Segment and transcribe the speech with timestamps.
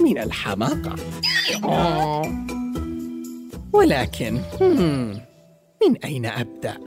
[0.00, 0.96] من الحماقة.
[3.72, 4.40] ولكن
[5.82, 6.78] من أين أبدأ؟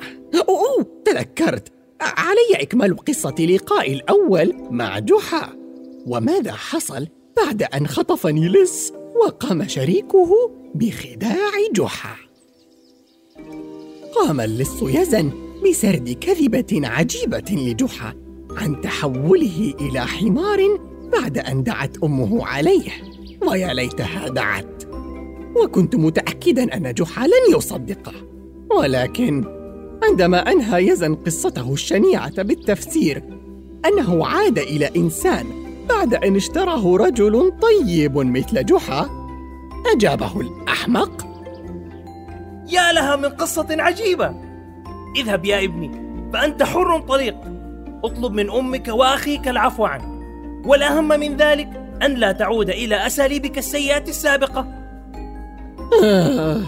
[0.50, 1.72] أوه تذكرت.
[2.02, 5.54] علي إكمال قصة لقاء الأول مع جحا.
[6.08, 8.92] وماذا حصل بعد أن خطفني لص
[9.26, 12.16] وقام شريكه بخداع جحا؟
[14.16, 15.32] قام اللص يزن
[15.70, 18.14] بسرد كذبة عجيبة لجحا
[18.52, 20.80] عن تحوله إلى حمار
[21.22, 22.92] بعد أن دعت أمه عليه
[23.48, 24.84] ويا ليتها دعت.
[25.64, 28.14] وكنت متأكدا أن جحا لن يصدقه.
[28.78, 29.46] ولكن
[30.04, 33.24] عندما أنهى يزن قصته الشنيعة بالتفسير
[33.86, 35.46] أنه عاد إلى إنسان
[35.90, 39.10] بعد أن اشتراه رجل طيب مثل جحا
[39.96, 41.28] أجابه الأحمق
[42.68, 44.34] يا لها من قصة عجيبة.
[45.16, 45.92] اذهب يا ابني
[46.34, 47.36] فأنت حر طليق.
[48.04, 50.13] اطلب من أمك وأخيك العفو عنه
[50.66, 51.70] والأهم من ذلك
[52.04, 54.68] أن لا تعود إلى أساليبك السيئة السابقة.
[56.04, 56.62] آه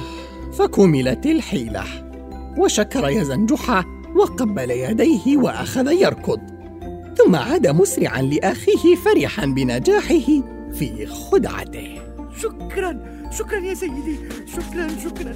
[0.53, 1.83] فكملت الحيلة.
[2.57, 6.39] وشكر يزن جحا وقبل يديه وأخذ يركض.
[7.17, 10.25] ثم عاد مسرعا لأخيه فرحا بنجاحه
[10.73, 12.01] في خدعته.
[12.37, 12.99] شكرا
[13.31, 14.19] شكرا يا سيدي.
[14.47, 15.33] شكرا شكرا.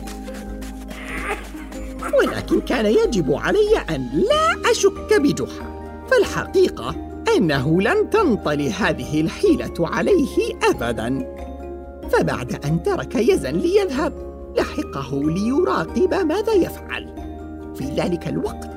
[2.18, 5.80] ولكن كان يجب علي أن لا أشك بجحا.
[6.12, 11.36] فالحقيقة أنه لن تنطلي هذه الحيلة عليه أبدا.
[12.10, 14.14] فبعد أن ترك يزن ليذهب
[14.58, 17.16] لحقه ليراقب ماذا يفعل.
[17.76, 18.70] في ذلك الوقت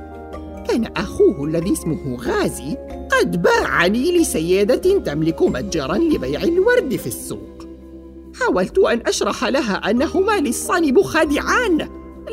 [0.68, 2.76] كان أخوه الذي اسمه غازي
[3.10, 7.66] قد باعني لسيدة تملك متجرا لبيع الورد في السوق.
[8.40, 11.88] حاولت أن أشرح لها أنهما للصان مخادعان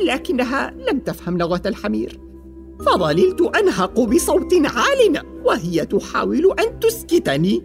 [0.06, 2.20] لكنها لم تفهم لغة الحمير.
[2.86, 7.62] فظللت أنهق بصوت عال وهي تحاول أن تسكتني.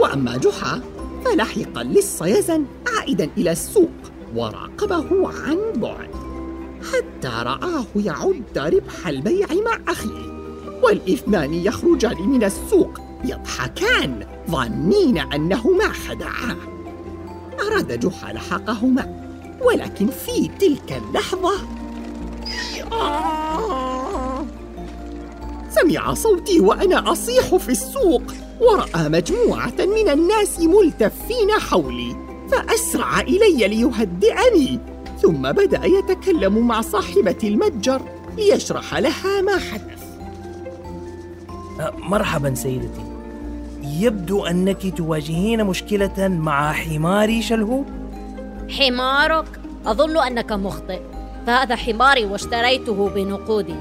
[0.00, 0.80] وأما جحا
[1.24, 2.64] فلحق اللص يزن
[2.96, 3.90] عائدا إلى السوق
[4.36, 6.10] وراقبه عن بعد
[6.92, 10.34] حتى رآه يعد ربح البيع مع أخيه.
[10.82, 16.56] والإثنان يخرجان من السوق يضحكان ظانين أنهما خدعاه
[17.66, 19.23] أراد جحا لحقهما.
[19.64, 21.52] ولكن في تلك اللحظة
[25.70, 28.22] سمع صوتي وأنا أصيح في السوق
[28.60, 32.16] ورأى مجموعة من الناس ملتفين حولي
[32.50, 34.78] فأسرع إلي ليهدئني
[35.22, 38.02] ثم بدأ يتكلم مع صاحبة المتجر
[38.36, 40.04] ليشرح لها ما حدث.
[41.80, 43.04] أه، مرحبا سيدتي.
[43.82, 47.84] يبدو أنك تواجهين مشكلة مع حماري شلهوب
[48.70, 49.46] حمارك؟
[49.86, 51.00] أظن أنك مخطئ
[51.46, 53.76] فهذا حماري واشتريته بنقودي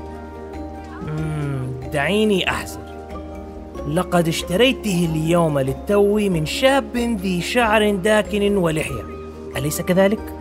[1.93, 2.79] دعيني أحزر
[3.87, 9.03] لقد اشتريته اليوم للتو من شاب ذي شعر داكن ولحية
[9.57, 10.33] أليس كذلك؟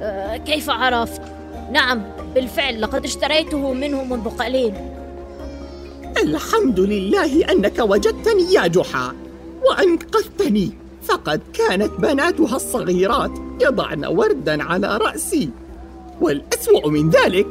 [0.00, 1.22] أه كيف عرفت؟
[1.72, 2.02] نعم
[2.34, 4.74] بالفعل لقد اشتريته منه منذ قليل
[6.22, 9.12] الحمد لله أنك وجدتني يا جحا
[9.64, 10.70] وأنقذتني
[11.02, 13.30] فقد كانت بناتها الصغيرات
[13.62, 15.50] يضعن وردا على رأسي.
[16.20, 17.46] والأسوأ من ذلك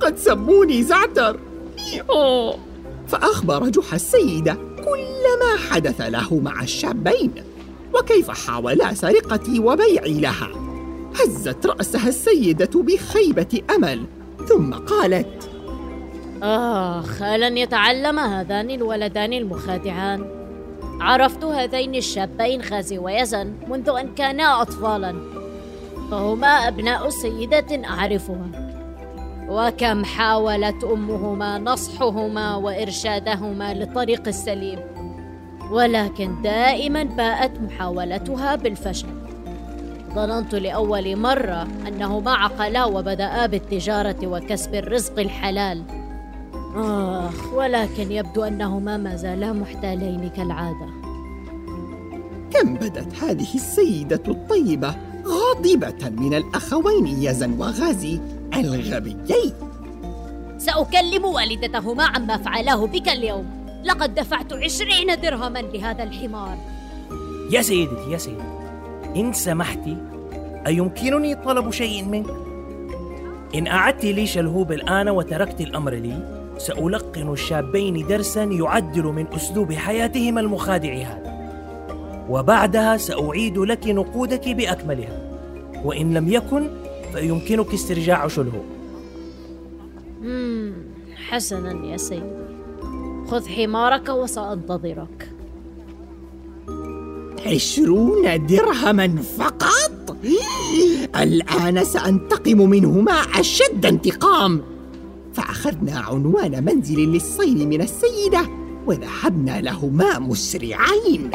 [0.00, 1.40] قد سموني زعتر.
[3.08, 7.32] فأخبر جحا السيدة كل ما حدث له مع الشابين.
[7.94, 10.48] وكيف حاولا سرقتي وبيعي لها؟
[11.20, 14.04] هزت رأسها السيدة بخيبة أمل
[14.48, 15.50] ثم قالت
[16.42, 20.43] آخ ألن يتعلم هذان الولدان المخادعان؟
[21.00, 25.14] عرفت هذين الشابين غازي ويزن منذ أن كانا أطفالا.
[26.10, 28.46] فهما أبناء سيدة أعرفها.
[29.48, 34.78] وكم حاولت أمهما نصحهما وإرشادهما للطريق السليم.
[35.70, 39.08] ولكن دائما باءت محاولتها بالفشل.
[40.14, 46.03] ظننت لأول مرة أنهما عقلا وبدأا بالتجارة وكسب الرزق الحلال.
[46.76, 50.88] آخ ولكن يبدو أنهما ما زالا محتالين كالعادة.
[52.50, 54.94] كم بدت هذه السيدة الطيبة؟
[55.26, 58.20] غاضبة من الأخوين يزن وغازي
[58.54, 59.52] الغبيين
[60.58, 63.46] سأكلم والدتهما عما فعلاه بك اليوم.
[63.84, 66.58] لقد دفعت عشرين درهما لهذا الحمار.
[67.50, 68.44] يا سيدتي يا سيدتي.
[69.16, 69.96] إن سمحتي
[70.66, 72.30] أيمكنني طلب شيء منك؟
[73.54, 80.40] إن أعدت لي شلهوب الآن وتركت الأمر لي سألقن الشابين درسا يعدل من أسلوب حياتهما
[80.40, 81.34] المخادع هذا.
[82.30, 85.20] وبعدها سأعيد لك نقودك بأكملها.
[85.84, 86.70] وإن لم يكن
[87.12, 88.28] فيمكنك استرجاع
[90.22, 90.72] مم.
[91.28, 92.44] حسنا يا سيدي.
[93.26, 95.30] خذ حمارك وسأنتظرك.
[97.46, 100.16] عشرون درهما فقط؟
[101.16, 104.73] الآن سأنتقم منهما أشد انتقام.
[105.34, 108.48] فأخذنا عنوان منزل للصين من السيدة
[108.86, 111.30] وذهبنا لهما مسرعين.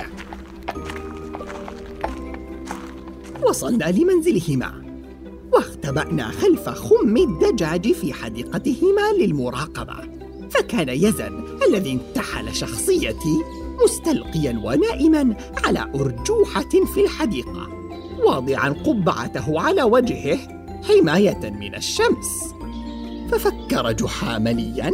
[3.48, 4.84] وصلنا لمنزلهما.
[5.54, 9.96] واختبأنا خلف خم الدجاج في حديقتهما للمراقبة.
[10.50, 13.38] فكان يزن الذي انتحل شخصيتي
[13.84, 15.36] مستلقيا ونائما
[15.66, 17.70] على أرجوحة في الحديقة
[18.26, 20.38] واضعا قبعته على وجهه
[20.84, 22.59] حماية من الشمس.
[23.32, 24.92] ففكر جحا مليا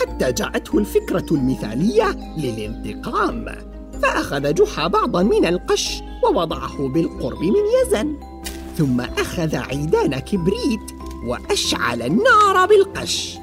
[0.00, 3.46] حتى جاءته الفكرة المثالية للانتقام
[4.02, 8.16] فأخذ جحا بعضا من القش ووضعه بالقرب من يزن
[8.76, 10.92] ثم أخذ عيدان كبريت
[11.26, 13.38] وأشعل النار بالقش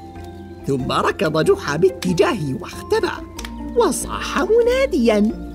[0.66, 3.12] ثم ركض جحا باتجاهي واختبأ
[3.76, 5.48] وصاح مناديا.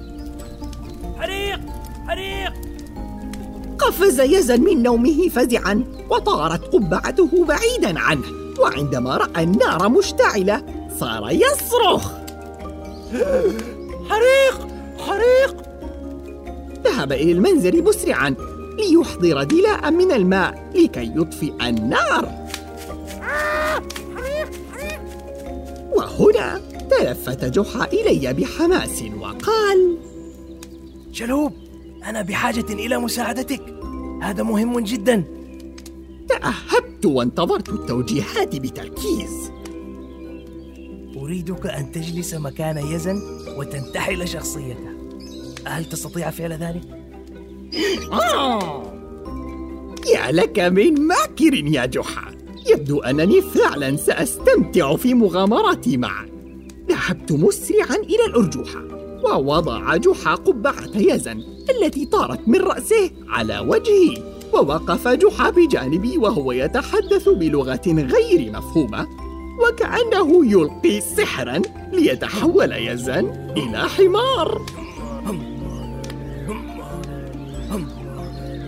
[1.19, 1.59] حريق!
[2.07, 2.53] حريق!
[3.79, 5.83] قفز يزن من نومه فزعا.
[6.13, 8.23] وطارت قبعته بعيدا عنه
[8.59, 10.63] وعندما رأى النار مشتعلة
[10.99, 12.11] صار يصرخ.
[14.09, 14.67] حريق!
[14.99, 15.55] حريق!
[16.83, 18.35] ذهب إلى المنزل مسرعا
[18.77, 22.29] ليحضر دلاء من الماء لكي يطفئ النار.
[25.91, 26.61] وهنا
[26.91, 29.97] تلفت جحا إلي بحماس وقال
[31.11, 31.53] شلهوب
[32.05, 33.61] أنا بحاجة إلى مساعدتك.
[34.21, 35.23] هذا مهم جدا.
[36.29, 39.51] تاهبت وانتظرت التوجيهات بتركيز.
[41.17, 43.21] أريدك أن تجلس مكان يزن
[43.57, 44.93] وتنتحل شخصيته.
[45.65, 46.81] هل تستطيع فعل ذلك؟
[50.13, 52.33] يا لك من ماكر يا جحا.
[52.69, 56.29] يبدو أنني فعلا سأستمتع في مغامرتي معك
[56.89, 58.83] ذهبت مسرعا إلى الأرجوحة
[59.23, 64.32] ووضع جحا قبعة يزن التي طارت من رأسه على وجهي.
[64.53, 69.07] ووقف جحا بجانبي وهو يتحدث بلغة غير مفهومة
[69.59, 71.61] وكأنه يلقي سحرا
[71.93, 74.61] ليتحول يزن إلى حمار.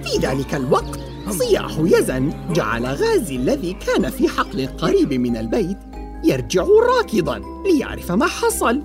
[0.03, 0.99] في ذلك الوقت
[1.29, 5.77] صياح يزن جعل غازي الذي كان في حقل قريب من البيت
[6.23, 6.65] يرجع
[6.97, 8.81] راكضا ليعرف ما حصل.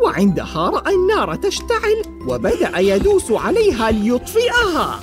[0.00, 5.00] وعندها رأى النار تشتعل وبدأ يدوس عليها ليطفئها.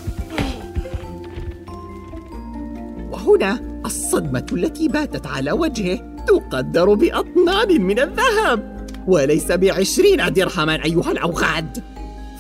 [3.21, 11.83] وهنا الصدمة التي باتت على وجهه تقدر بأطنان من الذهب وليس بعشرين درهما أيها الأوغاد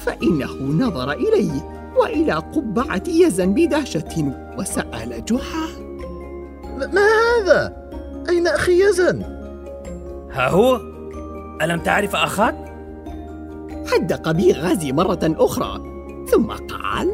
[0.05, 1.51] فإنه نظر الي
[1.97, 5.67] وإلى قبعة يزن بدهشة وسأل جحا
[6.93, 7.73] ما هذا؟
[8.29, 9.21] أين أخي يزن؟
[10.31, 10.79] ها هو
[11.61, 12.55] ألم تعرف أخاك؟
[13.87, 15.83] حدق بي غازي مرة أخرى
[16.31, 17.11] ثم قال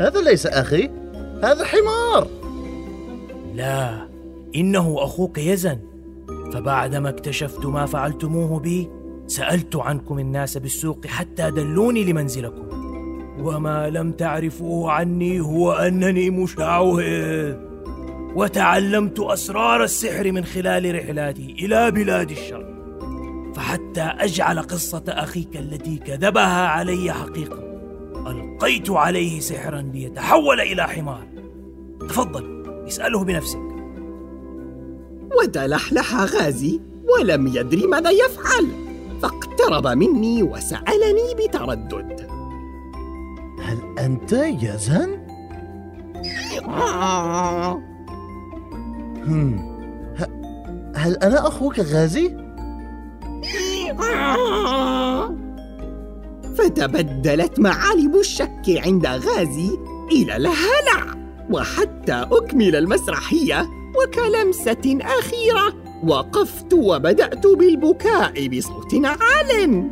[0.00, 0.90] هذا ليس أخي
[1.42, 2.35] هذا حمار
[3.56, 4.08] لا
[4.56, 5.78] إنه أخوك يزن.
[6.52, 8.88] فبعدما اكتشفت ما فعلتموه بي
[9.26, 12.66] سألت عنكم الناس بالسوق حتى دلوني لمنزلكم.
[13.40, 17.54] وما لم تعرفوه عني هو أنني مشعوذ.
[18.36, 22.76] وتعلمت أسرار السحر من خلال رحلاتي إلى بلاد الشر
[23.54, 27.58] فحتى أجعل قصة أخيك التي كذبها علي حقيقة
[28.26, 31.26] ألقيت عليه سحرا ليتحول إلى حمار.
[32.00, 32.55] تفضل.
[32.88, 33.66] اسأله بنفسك
[35.42, 36.80] وتلحلح غازي
[37.18, 38.68] ولم يدري ماذا يفعل
[39.22, 42.26] فاقترب مني وسألني بتردد
[43.60, 45.26] هل أنت يزن؟
[50.94, 52.36] هل أنا أخوك غازي؟
[56.58, 59.70] فتبدلت معالم الشك عند غازي
[60.12, 65.74] إلى الهلع وحتى أكمل المسرحية وكلمسة أخيرة.
[66.04, 69.90] وقفت وبدأت بالبكاء بصوت عال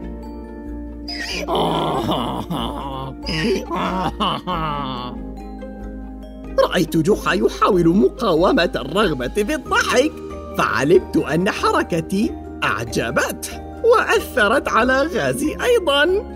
[6.58, 10.12] رأيت جحا يحاول مقاومة الرغبة في الضحك
[10.58, 12.32] فعلمت أن حركتي
[12.64, 16.34] أعجبته وأثرت على غازي أيضا.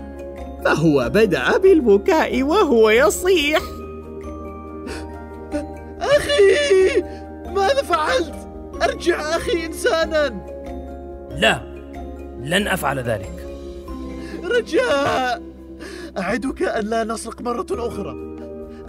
[0.65, 3.61] فهو بدأ بالبكاء وهو يصيح.
[8.99, 10.27] أرجع أخي إنسانا.
[11.31, 11.61] لا
[12.43, 13.47] لن أفعل ذلك.
[14.43, 15.43] رجاء
[16.17, 18.15] أعدك أن لا نسرق مرة أخرى.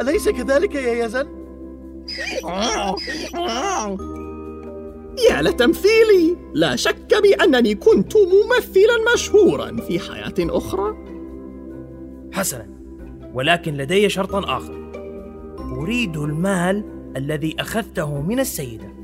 [0.00, 1.26] أليس كذلك يا يزن؟
[5.30, 10.94] يا لتمثيلي لا شك بأنني كنت ممثلا مشهورا في حياة أخرى.
[12.32, 12.66] حسنا
[13.34, 14.90] ولكن لدي شرط آخر.
[15.58, 16.84] أريد المال
[17.16, 18.99] الذي أخذته من السيدة.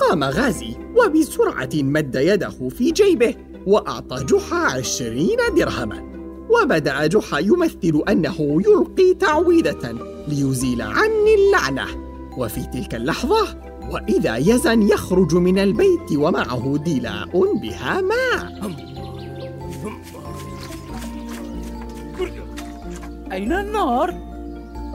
[0.00, 3.34] قام غازي وبسرعة مد يده في جيبه
[3.66, 6.10] وأعطى جحا عشرين درهما.
[6.50, 11.86] وبدأ جحا يمثل أنه يلقي تعويذة ليزيل عني اللعنة.
[12.38, 13.56] وفي تلك اللحظة
[13.90, 18.70] وإذا يزن يخرج من البيت ومعه دلاء بها ماء.
[23.32, 24.14] أين النار؟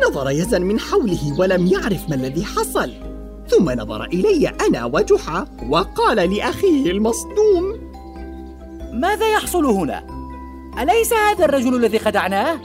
[0.07, 3.04] نظر يزن من حوله ولم يعرف ما الذي حصل.
[3.47, 7.91] ثم نظر إلي أنا وجحا وقال لأخيه المصدوم
[8.93, 10.03] ماذا يحصل هنا؟
[10.81, 12.59] أليس هذا الرجل الذي خدعناه؟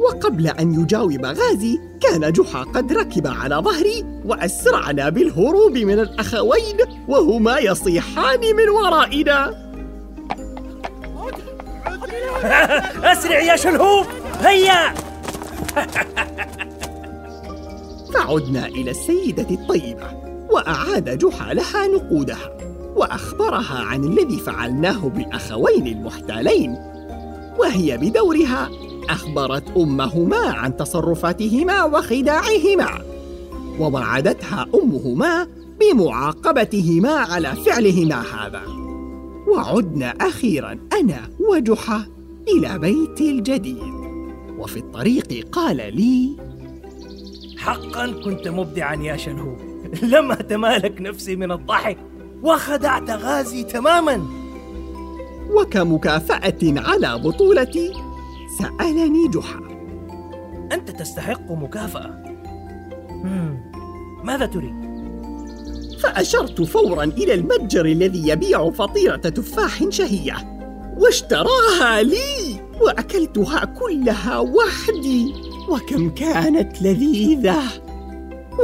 [0.00, 6.76] وقبل أن يجاوب غازي كان جحا قد ركب على ظهري وأسرعنا بالهروب من الأخوين
[7.08, 9.70] وهما يصيحان من ورائنا
[13.12, 14.06] أسرع يا شلهوب
[14.40, 14.94] هيا
[18.14, 22.56] فعدنا إلى السيدة الطيبة وأعاد جحا لها نقودها
[22.96, 26.76] وأخبرها عن الذي فعلناه بالأخوين المحتالين.
[27.58, 28.70] وهي بدورها
[29.10, 33.02] أخبرت أمهما عن تصرفاتهما وخداعهما
[33.78, 35.46] ووعدتها أمهما
[35.80, 38.62] بمعاقبتهما على فعلهما هذا.
[39.48, 42.06] وعدنا أخيرا أنا وجحا
[42.48, 44.00] إلى بيتي الجديد.
[44.58, 46.36] وفي الطريق قال لي
[47.60, 49.58] حقا كنت مبدعا يا شلهوب
[50.02, 51.98] لم أتمالك نفسي من الضحك
[52.42, 54.26] وخدعت غازي تماما.
[55.50, 57.92] وكمكافأة على بطولتي.
[58.58, 59.60] سألني جحا.
[60.72, 62.24] أنت تستحق مكافأة.
[64.24, 64.90] ماذا تريد؟
[66.02, 70.60] فأشرت فورا إلى المتجر الذي يبيع فطيرة تفاح شهية
[70.96, 75.34] واشتراها لي وأكلتها كلها وحدي.
[75.70, 77.62] وكم كانت لذيذة.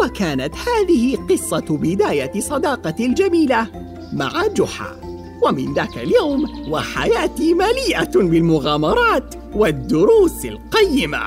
[0.03, 3.67] وكانت هذه قصة بداية صداقتي الجميلة
[4.13, 4.97] مع جحا.
[5.43, 11.23] ومن ذاك اليوم وحياتي مليئة بالمغامرات والدروس القيمة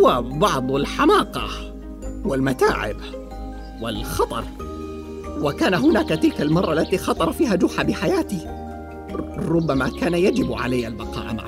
[0.00, 1.48] وبعض الحماقة
[2.24, 2.96] والمتاعب
[3.82, 4.44] والخطر.
[5.42, 8.46] وكان هناك تلك المرة التي خطر فيها جحا بحياتي.
[9.38, 11.45] ربما كان يجب علي البقاء